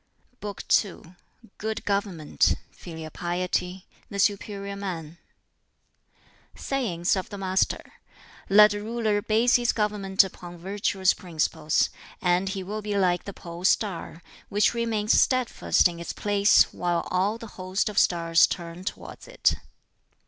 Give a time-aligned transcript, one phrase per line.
[0.41, 1.13] ]BOOK II
[1.59, 5.19] Good Government Filial Piety The Superior Man
[6.55, 7.83] Sayings of the Master:
[8.49, 13.31] "Let a ruler base his government upon virtuous principles, and he will be like the
[13.33, 18.83] pole star, which remains steadfast in its place, while all the host of stars turn
[18.83, 19.53] towards it.